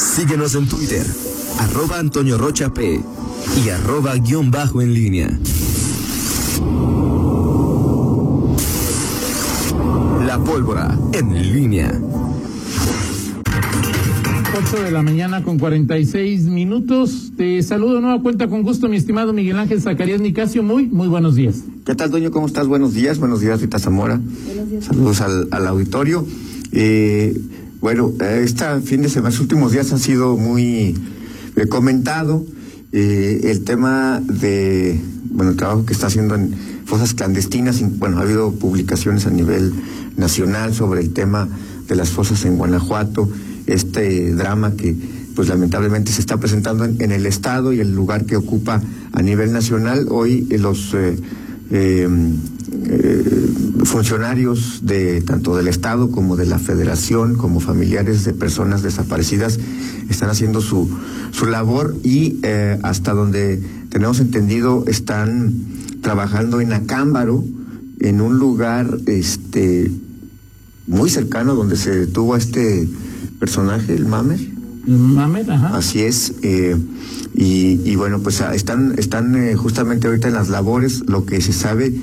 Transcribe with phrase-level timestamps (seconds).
[0.00, 1.04] Síguenos en Twitter,
[1.58, 3.02] arroba Antonio Rocha P
[3.62, 5.28] y arroba guion bajo en línea.
[10.26, 12.00] La pólvora en línea.
[14.58, 17.32] 8 de la mañana con 46 minutos.
[17.36, 20.62] Te saludo nueva cuenta con gusto, mi estimado Miguel Ángel Zacarías Nicasio.
[20.62, 21.62] Muy, muy buenos días.
[21.84, 22.30] ¿Qué tal, Doño?
[22.30, 22.66] ¿Cómo estás?
[22.66, 23.18] Buenos días.
[23.18, 24.18] Buenos días, Rita Zamora.
[24.46, 24.84] Buenos días.
[24.86, 26.26] Saludos al, al auditorio.
[26.72, 27.38] Eh,
[27.80, 30.96] bueno, este fin de semana, los últimos días han sido muy
[31.56, 32.44] eh, comentado
[32.92, 35.00] eh, el tema de,
[35.30, 36.54] bueno, el trabajo que está haciendo en
[36.84, 37.80] fosas clandestinas.
[37.98, 39.72] Bueno, ha habido publicaciones a nivel
[40.16, 41.48] nacional sobre el tema
[41.88, 43.28] de las fosas en Guanajuato,
[43.66, 44.96] este drama que
[45.34, 49.52] pues lamentablemente se está presentando en, el Estado y el lugar que ocupa a nivel
[49.52, 50.06] nacional.
[50.10, 52.08] Hoy eh, los eh,
[52.72, 53.46] eh,
[53.84, 59.58] funcionarios de tanto del Estado como de la Federación, como familiares de personas desaparecidas,
[60.08, 60.90] están haciendo su,
[61.30, 65.52] su labor y eh, hasta donde tenemos entendido están
[66.02, 67.44] trabajando en Acámbaro,
[68.00, 69.90] en un lugar este
[70.86, 72.88] muy cercano donde se detuvo a este
[73.38, 74.40] personaje, el Mamer.
[74.86, 75.76] Mamed, ajá.
[75.76, 76.34] Así es.
[76.42, 76.76] eh,
[77.34, 81.04] y, y bueno, pues ah, están, están eh, justamente ahorita en las labores.
[81.06, 81.94] Lo que se sabe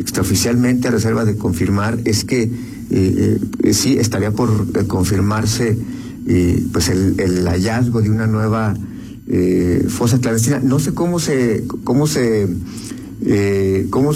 [0.00, 5.78] extraoficialmente, a reserva de confirmar, es que eh, eh, sí estaría por eh, confirmarse
[6.72, 8.74] pues el, el hallazgo de una nueva
[9.88, 10.60] fosa clandestina.
[10.60, 12.46] No sé cómo se, cómo se,
[13.26, 14.12] eh, cómo,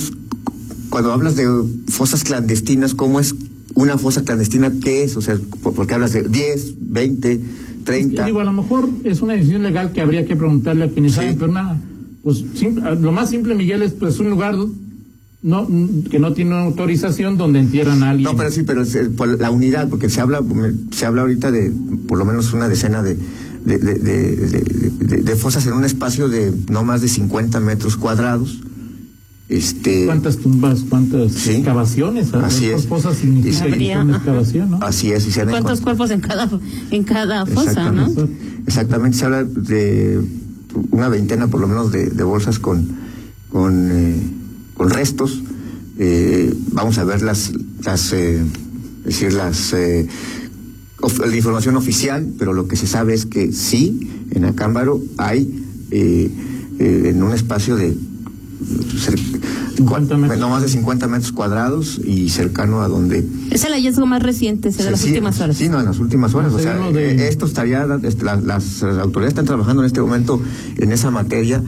[0.90, 1.46] cuando hablas de
[1.88, 3.34] fosas clandestinas, cómo es
[3.74, 5.16] una fosa clandestina, ¿qué es?
[5.16, 7.40] O sea, ¿por, por qué hablas de 10, 20,
[7.84, 8.24] 30?
[8.26, 11.16] Digo, a lo mejor es una decisión legal que habría que preguntarle a quienes Sí.
[11.16, 11.80] saben, pero nada.
[12.22, 12.44] Pues
[13.00, 14.54] lo más simple, Miguel, es pues un lugar
[15.44, 15.68] no
[16.10, 18.24] que no tiene una autorización donde entierran a alguien.
[18.30, 20.42] No, pero sí, pero es, por la unidad, porque se habla,
[20.90, 21.70] se habla ahorita de
[22.08, 23.16] por lo menos una decena de,
[23.64, 27.60] de, de, de- de- de- de fosas en un espacio de no más de 50
[27.60, 28.58] metros cuadrados.
[29.50, 31.50] Este, ¿Cuántas tumbas, cuántas Sí.
[31.52, 32.32] excavaciones?
[32.32, 32.86] Así es.
[32.86, 34.78] cosas significa que una excavación, ¿no?
[34.80, 36.48] Así es, y se ¿Cuántos cuerpos en cada
[36.90, 38.06] en cada fosa, no?
[38.06, 38.62] Exactamente.
[38.66, 40.20] Exactamente, se habla de
[40.90, 42.88] una veintena por lo menos de, de bolsas con,
[43.50, 44.16] con, eh,
[44.84, 45.40] con restos.
[45.98, 47.52] Eh, vamos a ver las,
[47.84, 48.42] las eh,
[49.00, 50.06] es decir, las eh,
[51.00, 55.64] of- la información oficial, pero lo que se sabe es que sí, en Acámbaro hay
[55.90, 56.30] eh,
[56.78, 59.40] eh, en un espacio de cer-
[59.76, 60.38] 50 metros.
[60.38, 64.68] no más de 50 metros cuadrados y cercano a donde Es el hallazgo más reciente,
[64.68, 65.56] ese de las Sí, últimas horas.
[65.56, 66.52] Sí, no, en las últimas horas.
[66.52, 70.42] No, o sea, de- esto estaría, este, la- las, autoridades están trabajando en este momento
[70.76, 71.62] en esa materia.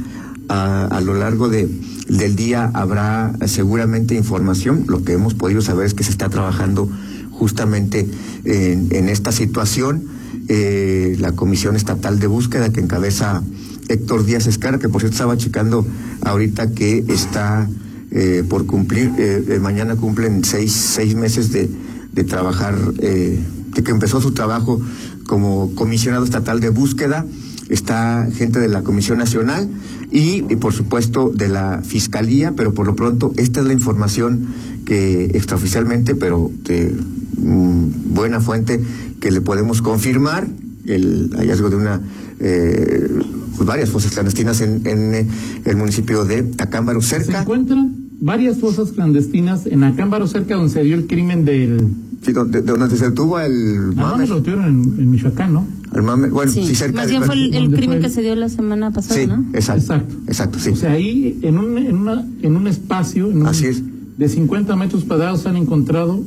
[0.49, 1.69] A, a lo largo de,
[2.09, 4.85] del día habrá seguramente información.
[4.89, 6.89] Lo que hemos podido saber es que se está trabajando
[7.31, 8.09] justamente
[8.45, 10.05] en, esta situación.
[10.49, 13.43] Eh, la Comisión Estatal de Búsqueda que encabeza
[13.89, 15.87] Héctor Díaz Escara, que por cierto estaba checando
[16.23, 17.69] ahorita que está
[18.11, 21.69] eh, por cumplir, eh, eh, mañana cumplen seis, seis meses de,
[22.13, 23.43] de trabajar, de
[23.85, 24.81] que empezó su trabajo
[25.27, 27.27] como comisionado estatal de búsqueda.
[27.69, 29.69] Está gente de la Comisión Nacional
[30.13, 34.47] y, y, por supuesto de la Fiscalía, pero por lo pronto esta es la información
[34.85, 36.95] que extraoficialmente, pero de
[37.39, 38.81] mm, buena fuente,
[39.21, 40.47] que le podemos confirmar
[40.87, 42.01] el hallazgo de una
[42.39, 43.09] eh,
[43.57, 45.27] pues varias fosas clandestinas en, en, eh,
[45.65, 47.41] el municipio de Tacámbaro, Se cerca.
[47.43, 51.89] encuentran varias fosas clandestinas en Acámbaro, cerca donde se dio el crimen del...
[52.23, 54.29] Sí, donde, de donde se detuvo el Ah, Mamer.
[54.29, 55.67] lo tuvieron en, en Michoacán, ¿no?
[56.03, 58.23] Bueno, sí, Sí, cerca más de- bien fue el, el ¿Dónde crimen fue que se
[58.23, 59.45] dio la semana pasada, Sí, ¿no?
[59.55, 59.81] exacto.
[59.83, 60.15] Exacto.
[60.29, 60.71] Exacto, sí.
[60.71, 63.83] O sea, ahí en un, en una, en un espacio en un- Así es.
[64.19, 66.23] de 50 metros cuadrados se han encontrado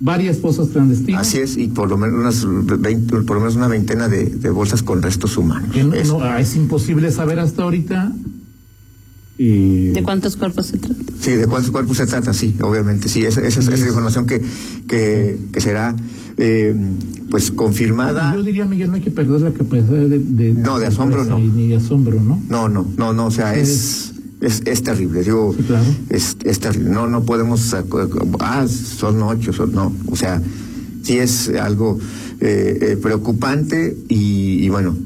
[0.00, 1.22] varias fosas clandestinas.
[1.26, 4.50] Así es, y por lo menos unas 20, por lo menos una veintena de, de
[4.50, 5.74] bolsas con restos humanos.
[5.76, 8.12] No- Es- no, ah, es imposible saber hasta ahorita.
[9.40, 11.00] Y ¿De cuántos cuerpos se trata?
[11.20, 14.26] Sí, de cuántos cuerpos se trata, sí, obviamente, sí, esa, esa, es- esa es información
[14.26, 14.42] que,
[14.88, 15.94] que, que será
[16.38, 16.74] eh,
[17.30, 18.32] pues confirmada.
[18.34, 20.18] yo diría, Miguel, no hay que perder la capacidad de...
[20.18, 21.38] de- No, de asombro no.
[21.38, 22.40] Ni de asombro, ¿no?
[22.48, 25.84] No, no, no, no, o sea, es, es, es terrible, digo, Sí, claro.
[26.10, 27.74] es, es terrible, no, no podemos,
[28.40, 30.40] ah, son ocho, son, no, o sea,
[31.02, 31.98] sí es algo
[32.40, 34.96] eh, eh, preocupante y, y bueno,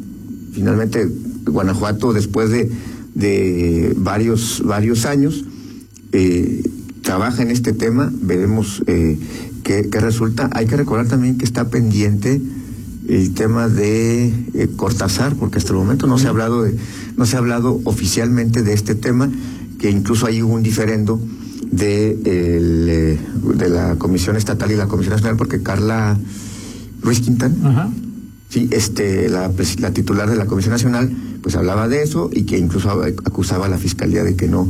[0.52, 1.08] finalmente
[1.46, 2.70] Guanajuato después de,
[3.14, 5.44] de varios, varios años
[6.12, 6.62] eh,
[7.02, 8.82] trabaja en este tema, veremos
[9.62, 10.50] qué resulta.
[10.53, 12.41] Hay que recordar también que está pendiente
[13.09, 16.76] el tema de eh, Cortázar, porque hasta el momento no se ha hablado de,
[17.17, 19.31] no se ha hablado oficialmente de este tema,
[19.79, 21.20] que incluso hay un diferendo
[21.70, 23.19] de, el, eh,
[23.56, 26.19] de la Comisión Estatal y la Comisión Nacional, porque Carla
[27.03, 27.91] Ruiz Quintana Ajá.
[28.49, 29.50] Sí, este, la
[29.94, 31.11] titular de la Comisión Nacional,
[31.43, 34.69] pues hablaba de eso y que incluso acusaba a la Fiscalía de que no,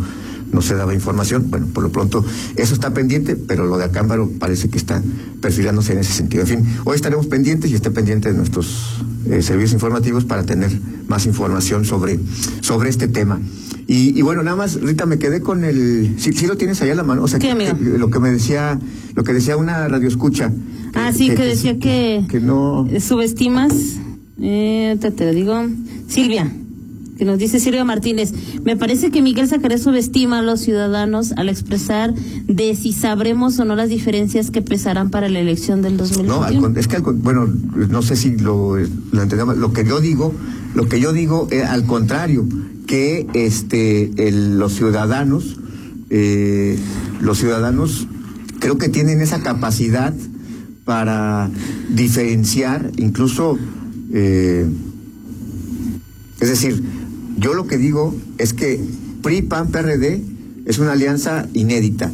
[0.52, 1.46] no se daba información.
[1.50, 2.24] Bueno, por lo pronto,
[2.56, 5.02] eso está pendiente, pero lo de Acámbaro parece que está
[5.40, 6.42] perfilándose en ese sentido.
[6.42, 10.70] En fin, hoy estaremos pendientes y esté pendiente de nuestros eh, servicios informativos para tener
[11.08, 12.20] más información sobre,
[12.60, 13.40] sobre este tema.
[13.88, 16.14] Y, y bueno, nada más, Rita, me quedé con el.
[16.18, 17.24] Si sí, lo tienes ahí a la mano.
[17.24, 18.78] O sea, ¿Qué, que- lo que me decía,
[19.14, 20.52] lo que decía una radioescucha.
[20.94, 22.86] Ah, sí, que decía que, que no.
[23.00, 23.72] subestimas,
[24.40, 25.66] eh, te, te lo digo,
[26.06, 26.50] Silvia,
[27.18, 28.32] que nos dice Silvia Martínez,
[28.64, 33.64] me parece que Miguel Zacarías subestima a los ciudadanos al expresar de si sabremos o
[33.64, 36.08] no las diferencias que pesarán para la elección del No, al
[36.54, 36.60] 2021.
[36.62, 37.46] con- es que bueno,
[37.90, 39.56] no sé si lo, lo entendemos.
[39.58, 40.32] Lo que yo digo,
[40.74, 42.48] lo que yo digo es al contrario,
[42.86, 45.58] que este los ciudadanos,
[46.10, 46.78] eh,
[47.20, 48.08] los ciudadanos
[48.58, 50.12] creo que tienen esa capacidad
[50.84, 51.48] para
[51.90, 53.56] diferenciar, incluso,
[54.12, 54.66] eh,
[56.40, 56.82] es decir,
[57.42, 58.80] yo lo que digo es que
[59.22, 60.22] PRI, PAN, PRD
[60.64, 62.10] es una alianza inédita.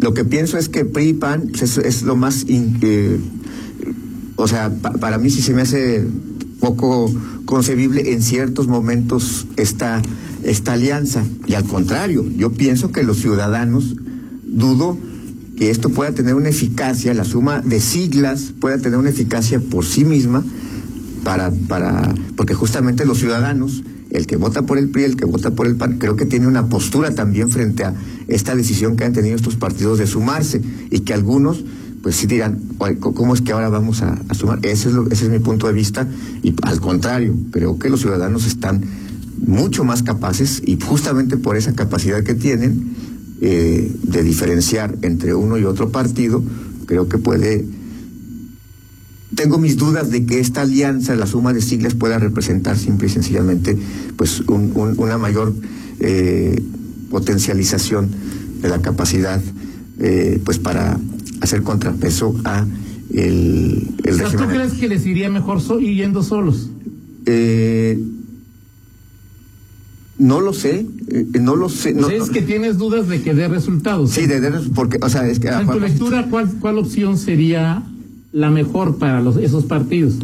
[0.00, 3.18] Lo que pienso es que PRI PAN es, lo más, eh,
[4.36, 6.04] o sea, pa- para mí sí se me hace
[6.60, 7.12] poco
[7.44, 10.02] concebible en ciertos momentos esta,
[10.42, 11.24] esta alianza.
[11.46, 13.96] Y al contrario, yo pienso que los ciudadanos,
[14.46, 14.98] dudo
[15.56, 19.84] que esto pueda tener una eficacia, la suma de siglas pueda tener una eficacia por
[19.84, 20.44] sí misma
[21.22, 23.82] para, para, porque justamente los ciudadanos,
[24.14, 26.46] el que vota por el PRI, el que vota por el PAN, creo que tiene
[26.46, 27.94] una postura también frente a
[28.28, 31.64] esta decisión que han tenido estos partidos de sumarse y que algunos,
[32.02, 34.60] pues sí dirán, "Oye, co- ¿cómo es que ahora vamos a, a sumar?
[34.62, 36.06] Ese es, lo- ese es mi punto de vista
[36.44, 38.82] y al contrario, creo que los ciudadanos están
[39.46, 42.94] mucho más capaces y justamente por esa capacidad que tienen
[43.40, 46.42] eh, de diferenciar entre uno y otro partido,
[46.86, 47.66] creo que puede
[49.36, 53.10] tengo mis dudas de que esta alianza, la suma de siglas, pueda representar simple y
[53.10, 53.76] sencillamente
[54.16, 55.54] pues un- un- una mayor
[56.00, 56.60] eh,
[57.10, 58.10] potencialización
[58.62, 59.40] de la capacidad
[60.00, 60.98] eh, pues para
[61.40, 62.66] hacer contrapeso a
[63.12, 66.70] el, el ¿Tú crees que les iría mejor so- yendo solos?
[67.26, 67.98] Eh,
[70.18, 71.92] no lo sé, eh, no lo sé.
[71.92, 74.10] No, es que tienes dudas de que dé resultados.
[74.10, 75.48] Sí, de, de- porque, o sea, es que...
[75.48, 77.82] en tu lectura, ¿cuál, ¿cuál opción sería
[78.34, 80.14] la mejor para los, esos partidos?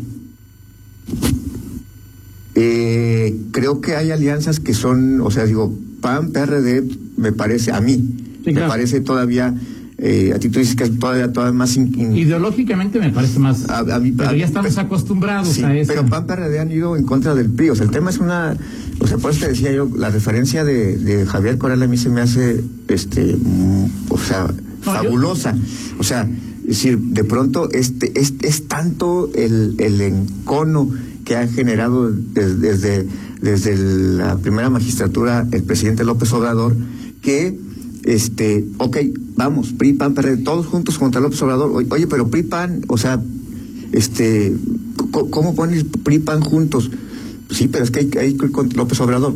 [2.54, 6.82] Eh, creo que hay alianzas que son, o sea, digo, PAN, PRD,
[7.16, 9.54] me parece, a mí, Sí, me parece todavía,
[9.98, 11.76] eh, a ti tú dices que es todavía, todavía más...
[11.76, 13.68] in- in- Ideológicamente me parece más.
[13.68, 15.92] A- a mí- pero a- ya estamos pe- acostumbrados Sí, a eso.
[15.94, 18.56] pero PAN, PRD han ido en contra del PRI, o sea, el tema es una,
[18.98, 21.96] o sea, por eso te decía yo, la referencia de, de Javier Corral a mí
[21.96, 25.54] se me hace, este, mm, o sea, No, yo- fabulosa,
[25.98, 26.26] o sea,
[26.76, 30.88] decir, de pronto este es, es tanto el, el encono
[31.24, 33.06] que ha generado des- desde,
[33.40, 36.74] desde la primera magistratura el presidente López Obrador,
[37.22, 37.58] que,
[38.04, 38.96] este, ok,
[39.36, 41.84] vamos, PRI, PAN, PRD, todos juntos contra López Obrador.
[41.90, 43.22] Oye, pero PRI, PAN, o sea,
[43.92, 44.54] este,
[45.10, 46.90] ¿cómo pones PRI, PAN juntos?
[47.50, 49.34] Sí, pero es que hay, hay que ir con López Obrador.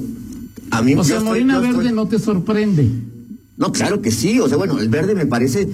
[0.71, 2.89] A mí o sea, estoy- Morena estoy- Verde no te sorprende.
[3.57, 5.69] No, claro que sí, o sea, bueno, el verde me parece,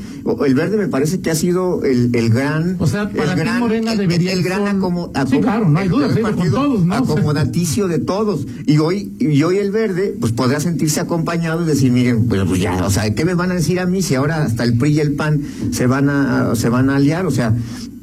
[0.47, 3.61] el verde me parece que ha sido el, el gran, O sea, para el gran,
[3.61, 6.23] Morena debería el, gran ser- acomo- Sí, acom- claro, no hay el duda, gran sí,
[6.23, 6.95] con partido todos, ¿no?
[7.01, 8.47] O sea- Acomodaticio de todos.
[8.67, 12.61] Y hoy, y hoy el verde, pues podrá sentirse acompañado y decir, miren, pues, pues
[12.61, 14.91] ya, o sea, ¿qué me van a decir a mí si ahora hasta el PRI
[14.93, 15.41] y el PAN
[15.73, 17.25] se van a, se van a aliar?
[17.25, 17.55] O sea,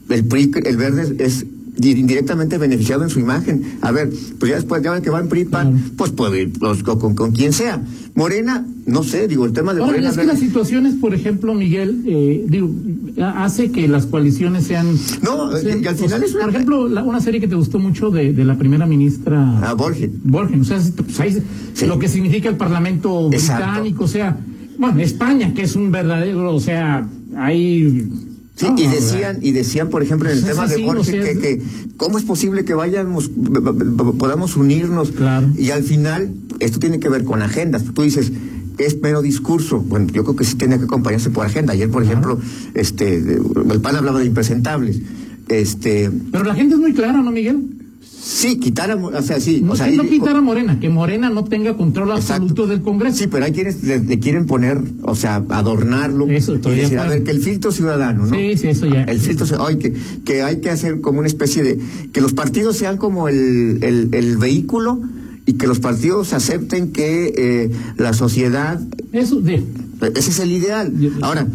[0.10, 1.46] el PRI, el verde es
[1.80, 3.78] indirectamente beneficiado en su imagen.
[3.82, 5.88] A ver, pues ya después, ya ven que va en PRI, PAN, Claro.
[5.98, 7.82] pues puede ir pues, con, con, quien sea.
[8.16, 10.10] Morena, no sé, digo, el tema de Ahora, Morena.
[10.10, 12.72] es que las situaciones, por ejemplo, Miguel, eh, digo,
[13.22, 14.88] ha- hace que las coaliciones sean.
[15.22, 17.48] No, sean- y al o final sea, es una- Por ejemplo, la- una serie que
[17.48, 19.60] te gustó mucho de, de la primera ministra.
[19.62, 20.10] Ah, Borges.
[20.24, 21.44] Borgen, o sea, pues ahí-
[21.74, 21.86] Sí.
[21.86, 23.66] lo que significa el Parlamento Exacto.
[23.66, 24.36] británico, o sea,
[24.80, 28.10] bueno, España, que es un verdadero, o sea, hay...
[28.58, 31.62] Sí, y decían, y decían, por ejemplo, en el tema de sea, que,
[31.96, 33.30] cómo es posible que vayamos,
[34.18, 35.12] podamos unirnos.
[35.12, 35.50] Claro.
[35.56, 37.84] Y al final, esto tiene que ver con agendas.
[37.94, 38.32] Tú dices,
[38.80, 39.80] es mero discurso.
[39.80, 41.74] Bueno, yo creo que sí tiene que acompañarse por agenda.
[41.74, 42.40] Ayer, por ejemplo,
[42.74, 45.02] este, el PAN hablaba de impresentables.
[45.50, 47.77] Este, Pero la gente es muy clara, ¿no, Miguel?
[48.20, 50.80] Sí, quitar a, Mo- o sea, sí, No, o sea, que no quitar a Morena,
[50.80, 52.34] que Morena no tenga control Exacto.
[52.44, 53.18] absoluto del Congreso.
[53.18, 56.28] Sí, pero hay quienes le, le quieren poner, o sea, adornarlo.
[56.30, 58.36] Eso, y decir, a ver, que el filtro ciudadano, ¿no?
[58.36, 59.04] Sí, sí, eso ya.
[59.04, 59.94] El filtro ciudadano, que,
[60.26, 61.80] que hay que hacer como una especie de.
[62.12, 65.00] que los partidos sean como el, el, el vehículo
[65.46, 68.82] y que los partidos acepten que eh, la sociedad.
[69.14, 69.64] Eso, de,
[70.16, 70.92] Ese es el ideal.
[71.22, 71.48] Ahora.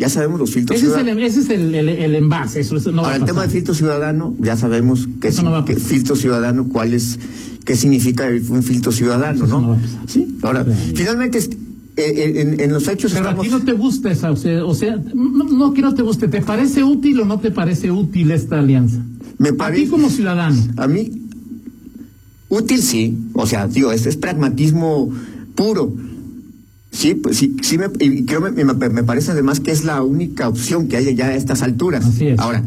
[0.00, 1.30] Ya sabemos los filtros Ese es el, ciudadanos.
[1.30, 3.50] ese es el, el, el envase, eso, eso no va Ahora, a el tema del
[3.50, 7.18] filtro ciudadano, ya sabemos qué es no va a qué filtro ciudadano, cuál es,
[7.64, 9.60] qué significa un filtro ciudadano, ¿no?
[9.60, 9.80] no va a.
[10.08, 10.36] Sí.
[10.42, 10.92] Ahora, Sí.
[10.96, 11.50] finalmente, es-
[11.96, 13.44] eh, eh, en, en los hechos Pero a estamos.
[13.46, 16.28] ti no te gusta esa, o sea, o sea no, no que no te guste,
[16.28, 19.04] ¿te parece útil o no te parece útil esta alianza?
[19.38, 20.56] Me A parece- ti como ciudadano.
[20.78, 21.10] A mí,
[22.48, 25.10] útil sí, o sea, digo, es, es pragmatismo
[25.54, 25.92] puro.
[26.90, 30.02] Sí, pues sí, sí me, y creo me, me, me parece además que es la
[30.02, 32.04] única opción que hay ya a estas alturas.
[32.04, 32.38] Así es.
[32.38, 32.62] Ahora,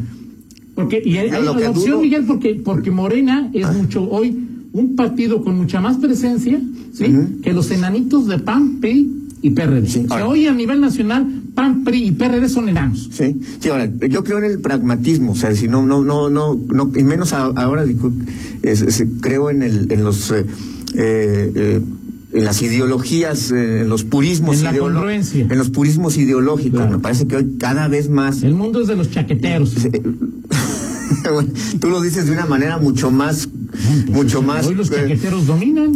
[0.76, 4.48] Porque, y hay, hay la que opción, dudo- Miguel, porque, porque Morena es mucho hoy
[4.72, 6.60] un partido con mucha más presencia,
[6.94, 7.06] ¿sí?
[7.44, 9.12] Que los enanitos de PAN, PRI
[9.42, 9.88] y PRD.
[9.88, 13.10] Sí, O sea, ahora- hoy a nivel nacional, PAN, PRI y PRD son enanos.
[13.12, 16.56] sí, sí, ahora, yo creo en el pragmatismo, o sea, si no, no, no, no,
[16.74, 18.12] no y menos a- ahora digo,
[18.64, 20.46] es- es- creo en el, en los, eh,
[20.96, 21.82] eh, eh,
[22.34, 25.46] en las ideologías, eh, en los purismos En la congruencia.
[25.50, 26.80] en los purismos ideológicos.
[26.82, 26.98] Claro.
[26.98, 29.76] Me parece que hoy cada vez más El mundo es de los chaqueteros.
[31.32, 33.48] Bueno, tú lo dices de una manera mucho más,
[34.08, 34.66] mucho más.
[34.68, 35.94] Hoy los eh, chaqueteros dominan.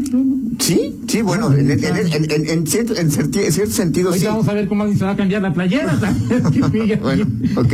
[0.60, 1.82] sí, sí, bueno, en, en,
[2.32, 4.32] en, en- cierto, cierto sentido Ahorita sí.
[4.32, 5.98] vamos a ver cómo se va a cambiar la playera.
[7.02, 7.26] Bueno,
[7.56, 7.74] ok.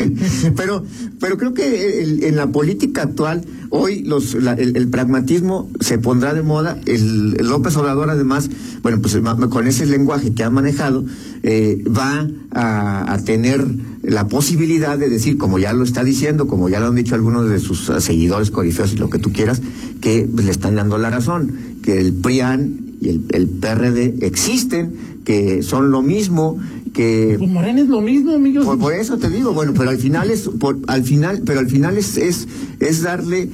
[0.56, 0.84] Pero,
[1.20, 3.44] pero creo que en la política actual,
[3.76, 6.80] hoy los, la- el, pragmatismo se pondrá de moda.
[6.86, 8.48] El, el López Obrador, además,
[8.84, 9.18] bueno, pues
[9.50, 11.04] con ese lenguaje que ha manejado,
[11.42, 13.66] eh, va a, tener
[14.04, 17.50] la posibilidad de decir, como ya lo está diciendo, como ya lo han dicho algunos
[17.50, 19.60] de sus seguidores corifeos y lo que tú quieras,
[20.02, 24.94] que le están dando la razón, que el PRIAN y el, el PRD existen,
[25.26, 26.60] que son lo mismo,
[26.94, 28.66] que Pues Morena es lo mismo, amigos.
[28.66, 31.68] por, por eso te digo, bueno, pero al final es, por, al final, pero al
[31.68, 32.48] final es, es,
[32.80, 33.50] es darle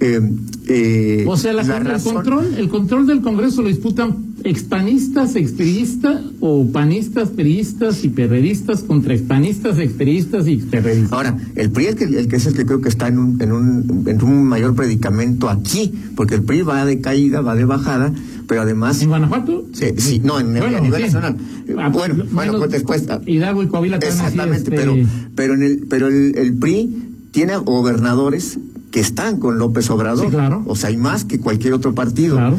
[0.00, 0.20] eh,
[0.68, 2.14] eh, O sea, la- el razón.
[2.14, 9.14] control, el control del Congreso lo disputan expanistas, expriistas o panistas, periodistas y perredistas contra
[9.14, 11.12] expanistas, expriistas y perredistas.
[11.12, 13.40] Ahora, el PRI el que, el que es el que creo que está en un,
[13.40, 17.64] en un, en un mayor predicamento aquí, porque el PRI va de caída, va de
[17.64, 18.12] bajada,
[18.46, 19.64] pero además ¿En Guanajuato?
[19.72, 21.06] Sí, sí, no, en- a nivel sí.
[21.06, 21.36] nacional.
[21.78, 24.94] Ah, Bueno, menos bueno, pues después- Hidalgo y Coahuila así, Exactamente, este, pero,
[25.34, 28.58] pero en el, pero el, el PRI tiene gobernadores
[28.90, 30.26] que están con López Obrador.
[30.26, 30.62] Sí, claro.
[30.66, 32.36] O sea, hay más que cualquier otro partido.
[32.36, 32.56] Claro.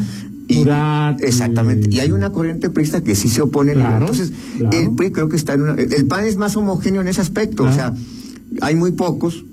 [0.48, 0.66] Y,
[1.26, 1.88] exactamente.
[1.90, 3.74] y- Y hay una corriente prista que sí se opone.
[3.74, 4.78] Claro, Entonces, claro.
[4.78, 5.74] el PRI creo que está en una.
[5.82, 7.64] El PAN es más homogéneo en ese aspecto.
[7.64, 7.94] O sea,
[8.62, 9.44] hay muy pocos.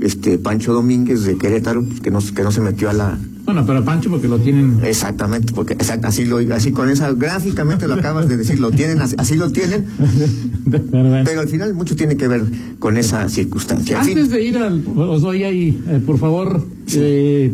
[0.00, 3.18] Este Pancho Domínguez de Querétaro, que no, que no se metió a la,
[3.52, 4.78] Bueno, pero Pancho porque lo tienen...
[4.82, 8.98] Exactamente, porque exact- así lo así con esa gráficamente lo acabas de decir, lo tienen
[9.02, 9.84] así, así lo tienen,
[10.70, 12.44] Pero al final mucho tiene que ver
[12.78, 13.98] con esa circunstancia.
[13.98, 14.82] En fin, Antes de ir al...
[14.96, 17.52] Os doy ahí, eh, por favor, eh,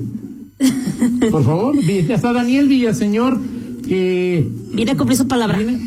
[1.33, 3.39] por favor, ya está Daniel Villaseñor,
[3.89, 5.57] que Viene a cumplir su palabra.
[5.59, 5.81] viene-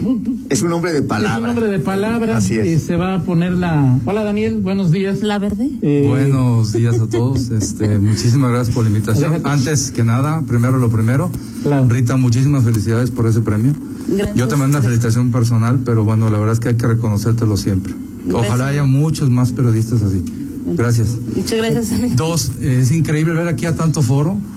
[0.50, 1.50] es un hombre de es un palabra.
[1.52, 2.68] hombre de palabras, Así es.
[2.68, 4.00] eh, se va a poner la...
[4.06, 5.22] Hola Daniel, buenos días.
[5.22, 5.70] La verde.
[5.82, 7.50] Eh, Buenos días a todos.
[7.52, 9.32] Este, muchísimas gracias por la invitación.
[9.34, 9.50] Déjate.
[9.50, 11.30] Antes que nada, primero lo primero.
[11.64, 11.88] Claro.
[11.88, 13.74] Rita, muchísimas felicidades por ese premio.
[14.08, 14.36] Gracias.
[14.36, 17.56] Yo te mando una felicitación personal, pero bueno, la verdad es que hay que reconocértelo
[17.56, 17.94] siempre.
[18.34, 20.24] Ojalá haya muchos más periodistas así.
[20.66, 21.10] Gracias.
[21.36, 21.90] Muchas gracias.
[22.16, 24.38] Dos, es increíble ver aquí a tanto foro.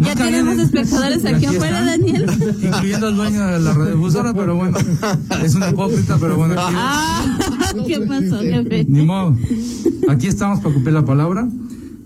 [0.00, 2.26] Ya tenemos espectadores aquí afuera, están, Daniel.
[2.62, 4.78] Incluyendo al dueño de la radiodifusora, pero bueno,
[5.44, 7.38] es un hipócrita, pero bueno, aquí, Ah,
[7.86, 8.84] ¿qué pasó, jefe?
[8.88, 9.36] ni modo.
[10.08, 11.48] Aquí estamos para cumplir la palabra.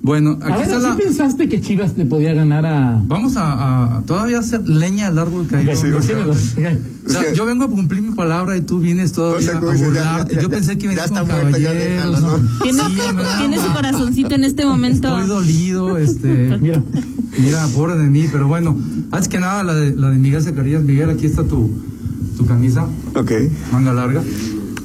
[0.06, 0.96] Bueno, a aquí ver, está ¿sí la...
[0.96, 3.02] pensaste que Chivas le podía ganar a...
[3.06, 5.74] Vamos a, a todavía hacer leña al árbol caído.
[5.74, 6.62] Sí, O sí, sea, sí.
[7.06, 9.60] o sea, yo vengo a cumplir mi palabra y tú vienes todavía O sea, a
[9.60, 10.34] dices, ya- burlarte.
[10.36, 12.20] ya- yo pensé que venías con caballeros.
[12.22, 12.36] ¿no?
[12.62, 13.00] Tiene, Sí,
[13.38, 15.08] tiene su corazoncito en este momento.
[15.08, 16.56] Estoy dolido, este.
[16.60, 16.80] Mira.
[17.38, 18.78] Mira, pobre de mí, pero bueno.
[19.10, 20.82] Antes que nada, la de, la de Miguel Zacarías.
[20.84, 21.68] Miguel, aquí está tu,
[22.36, 23.32] tu camisa, Ok,
[23.72, 24.22] manga larga.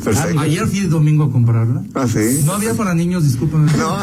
[0.04, 0.40] Perfecto.
[0.40, 1.84] Ayer fui el domingo a comprarla.
[1.94, 2.42] Ah, sí.
[2.46, 3.72] No había para niños, discúlpame.
[3.78, 3.98] No,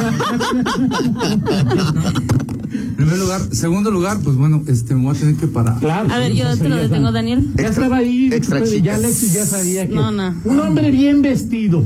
[2.97, 3.41] Primer lugar.
[3.53, 5.79] Segundo lugar, pues bueno, este, me voy a tener que parar.
[5.81, 6.13] Claro.
[6.13, 7.13] A ver, yo te lo ya detengo.
[7.13, 7.45] Daniel.
[7.57, 8.97] Ya Extra- estaba ahí, extra pues, ya.
[8.97, 9.95] Alexis ya sabía que...
[9.95, 10.35] No, no.
[10.45, 11.85] Un hombre bien vestido,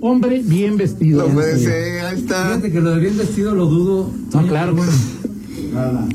[0.00, 1.26] hombre bien vestido.
[1.28, 1.58] ya sabía.
[1.58, 2.46] ser, ahí está.
[2.48, 4.10] Fíjate que lo de bien vestido lo dudo.
[4.32, 4.92] No, claro, bueno.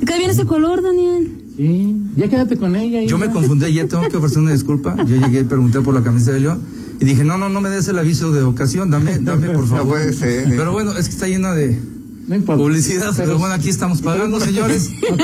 [0.05, 1.31] ¿Qué viene ese color, Daniel?
[1.57, 3.03] Sí, ya quédate con ella.
[3.03, 4.95] Yo me confundí ayer, tengo que ofrecer una disculpa.
[5.05, 6.61] Yo llegué y pregunté por la camisa de León
[6.99, 9.83] y dije, no, no, no me des el aviso de ocasión, dame, dame por favor.
[9.85, 10.45] No puede ser.
[10.49, 11.79] Pero bueno, es que está llena de
[12.27, 12.61] No importa.
[12.61, 14.89] publicidad, pero bueno, aquí estamos pagando, señores.
[15.11, 15.21] Ok,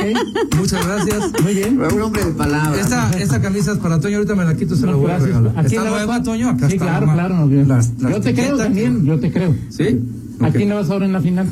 [0.58, 1.32] Muchas gracias.
[1.44, 1.80] muy bien.
[1.80, 2.80] Un hombre de palabra.
[2.80, 5.20] Esta, esta camisa es para Toño, ahorita me la quito, se la No, voy a
[5.20, 5.54] regalar.
[5.58, 6.50] Aquí ¿Está la nueva, Toño?
[6.50, 6.86] Acá sí, está.
[6.88, 7.36] claro, claro.
[7.36, 7.68] no, bien.
[7.68, 9.54] Las- las yo te creo también, yo te creo.
[9.70, 10.00] ¿Sí?
[10.40, 10.56] ¿A Ok.
[10.56, 11.48] quién le vas ahora en la final?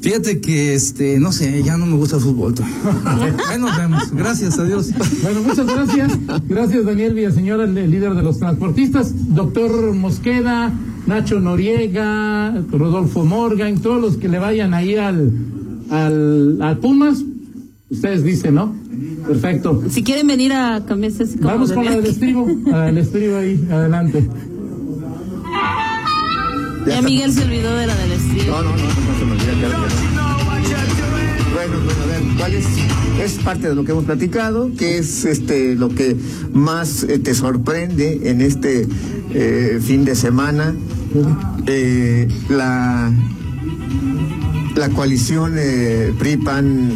[0.00, 2.54] Fíjate que, este, no sé, ya no me gusta el fútbol.
[3.48, 4.10] Ahí nos vemos.
[4.12, 4.90] Gracias a Dios.
[5.22, 6.18] Bueno, muchas gracias.
[6.46, 9.12] Gracias, Daniel Villaseñor, el, el líder de los transportistas.
[9.34, 10.72] Doctor Mosqueda,
[11.06, 15.32] Nacho Noriega, Rodolfo Morgan, todos los que le vayan ahí al,
[15.90, 17.24] al, al Pumas.
[17.90, 18.74] Ustedes dicen, ¿no?
[19.26, 19.82] Perfecto.
[19.90, 22.46] Si quieren venir a cambiarse así como Vamos con la del estribo.
[22.46, 24.28] Del estribo ahí, adelante.
[26.86, 28.56] Ya Miguel se olvidó de la del estribo.
[28.56, 29.32] No, no, no, no se me
[31.52, 32.66] Bueno, bueno, ¿cuál es?
[33.22, 36.16] Es parte de lo que hemos platicado, que es este lo que
[36.52, 38.86] más eh, te sorprende en este
[39.34, 40.74] eh, fin de semana.
[41.66, 43.10] Eh, la,
[44.76, 46.92] la coalición eh, PRI-PAN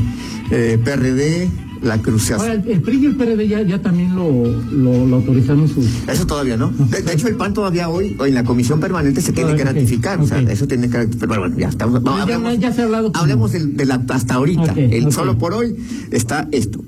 [0.50, 1.48] eh, PRD,
[1.82, 2.40] la cruzación.
[2.40, 4.30] Ahora, el, PRI y el PRD ya, ya también lo,
[4.70, 5.86] lo, lo autorizaron sus...
[6.08, 6.70] Eso todavía no.
[6.70, 9.66] De, de hecho, el PAN todavía hoy, en la comisión permanente, se tiene que Ah,
[9.66, 10.20] ratificar.
[10.20, 10.98] O sea, eso tiene que.
[11.18, 12.02] Pero bueno, ya estamos.
[12.02, 14.74] no, Ya- hablemos, ya se ha hablado hablemos del- de, la, hasta ahorita.
[14.76, 15.12] El.
[15.12, 15.74] Solo por hoy
[16.10, 16.82] está esto.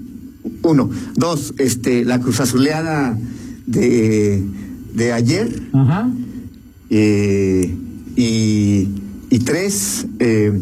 [0.63, 0.91] Uno.
[1.17, 3.19] Dos, este, la cruzazuleada
[3.67, 4.43] de,
[4.95, 5.63] de ayer.
[5.73, 6.11] Ajá.
[6.91, 7.75] eh,
[8.17, 8.89] y,
[9.31, 10.07] y tres.
[10.21, 10.53] Eh,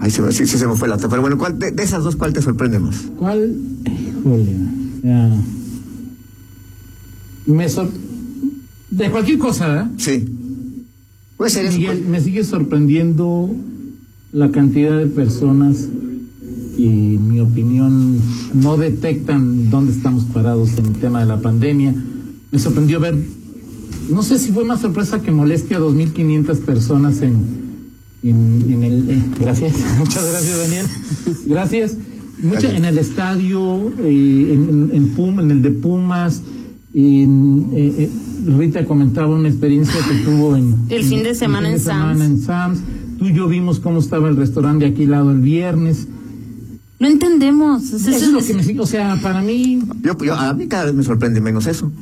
[0.00, 1.08] ay, se me, sí, sí se me fue la otra.
[1.08, 2.96] Pero bueno, ¿cuál, de, de esas dos, ¿cuál te sorprende más?
[3.18, 3.54] ¿Cuál?
[3.86, 4.56] Híjole.
[5.02, 5.30] ya.
[7.46, 7.88] Me sor...
[8.90, 9.90] De cualquier cosa, ¿verdad?
[9.98, 10.24] Sí.
[11.36, 11.78] Puede ser eso.
[11.78, 13.54] Miguel, me sigue sorprendiendo
[14.32, 15.88] la cantidad de personas
[16.76, 18.18] y en mi opinión
[18.54, 21.94] no detectan dónde estamos parados en el tema de la pandemia.
[22.50, 23.16] Me sorprendió ver,
[24.10, 27.69] no sé si fue más sorpresa que molestia, 2.500 personas en,
[28.22, 29.10] en, en el...
[29.10, 30.86] eh, gracias, muchas gracias Daniel.
[31.46, 31.96] Gracias.
[32.42, 36.42] Mucha, en el estadio, eh, en, en- en Pum, en el de Pumas.
[36.94, 38.10] En, eh, eh,
[38.58, 41.98] Rita comentaba una experiencia que tuvo en El fin de semana el fin de en
[42.00, 42.20] Sam's.
[42.22, 42.78] en Sam's.
[43.18, 46.08] Tú y yo vimos cómo estaba el restaurante de aquí lado el viernes.
[46.98, 47.92] No entendemos.
[47.92, 48.80] Eso es lo que me sigue.
[48.80, 51.92] O sea, para mí, Yo, yo- a mí cada vez me sorprende menos eso.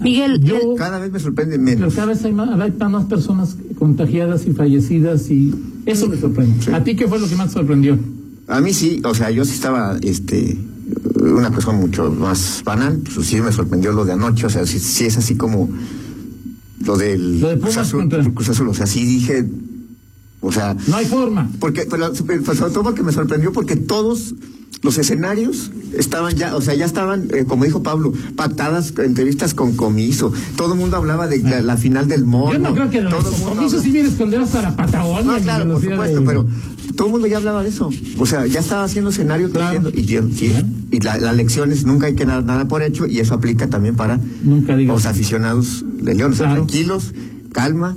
[0.00, 0.56] Miguel, yo.
[0.56, 1.94] el- Cada vez me sorprende Pero menos.
[1.94, 5.54] cada vez hay más, hay más personas contagiadas y fallecidas y
[5.86, 6.74] eso me sorprende.
[6.74, 7.98] ¿A ti qué fue lo que más te sorprendió?
[8.48, 10.58] A mí sí, o sea, yo sí estaba, este,
[11.20, 14.78] una cosa mucho más banal, pues sí me sorprendió lo de anoche, o sea, sí,
[14.78, 15.68] sí es así como
[16.84, 19.48] lo del Lo de Cruz Pumas Azul, contra- Cruz Azul, o sea, sí dije,
[20.40, 21.48] o sea, No hay forma.
[21.60, 24.34] porque, pero, pero sobre todo porque me sorprendió porque todos
[24.82, 29.76] los escenarios estaban ya, o sea, ya estaban, eh, como dijo Pablo, pactadas entrevistas con
[29.76, 32.52] comiso, todo el mundo hablaba de la, la final del mono.
[32.54, 33.12] Yo no creo que los
[33.46, 35.22] hablaba- sí viene a esconder hasta la Patagonia.
[35.22, 36.46] no, claro, por supuesto, de- pero
[36.96, 37.90] todo el mundo ya hablaba de eso.
[38.18, 39.88] O sea, ya estaba haciendo escenario Claro.
[39.94, 40.52] y, y,
[40.90, 43.94] y la- las lecciones nunca hay que dar nada por hecho y eso aplica también
[43.94, 46.32] para Nunca los aficionados de León.
[46.32, 46.66] O sea, Claro.
[46.66, 47.12] tranquilos,
[47.52, 47.96] calma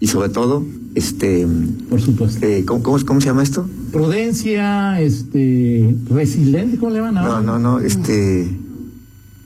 [0.00, 1.46] y sobre todo, este,
[1.88, 2.44] Por supuesto.
[2.46, 3.66] eh, ¿cómo, cómo, cómo se llama esto?
[3.92, 7.40] Prudencia, este, resiliente, ¿cómo le llaman ahora?
[7.40, 8.48] No, no, no, este,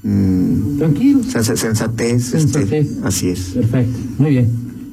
[0.03, 1.27] mm, Tranquilos.
[1.35, 2.89] sen- sensatez, este, Sensatez.
[3.05, 3.41] así es.
[3.55, 3.99] Perfecto.
[4.19, 4.49] Muy bien.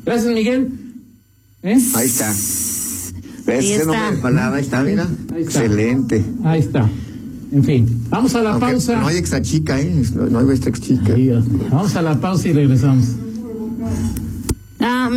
[0.06, 0.70] Gracias, Miguel.
[1.64, 1.78] ¿Eh?
[1.96, 2.30] Ahí está.
[2.32, 3.86] ¿Ves Ahí ese está.
[3.86, 4.58] nombre de palabra?
[4.58, 5.04] Ahí está, mira.
[5.34, 5.60] Ahí está.
[5.64, 6.24] Excelente.
[6.44, 6.90] Ahí está.
[7.52, 9.00] En fin, vamos a la Aunque pausa.
[9.00, 10.04] No hay extra chica, ¿eh?
[10.16, 11.14] No, no hay extra chica.
[11.14, 11.32] Ahí,
[11.72, 13.06] Vamos a la pausa y regresamos.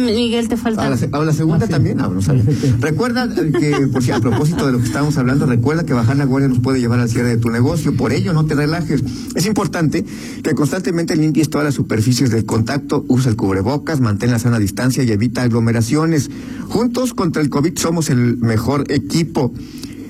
[0.03, 0.87] Ah, Miguel, te falta.
[0.87, 1.73] A la, se- a la segunda Ah, sí.
[1.73, 2.45] también, ah, no sabía.
[2.45, 2.75] Sí.
[2.81, 6.17] Recuerda eh, que, por si a propósito de lo que estábamos hablando, recuerda que bajar
[6.17, 7.97] la guardia nos puede llevar al cierre de tu negocio.
[7.97, 9.03] Por ello, no te relajes.
[9.35, 10.05] Es importante
[10.43, 15.03] que constantemente limpies todas las superficies del contacto, usa el cubrebocas, mantén la sana distancia
[15.05, 16.31] y evita aglomeraciones.
[16.69, 19.53] Juntos contra el COVID somos el mejor equipo.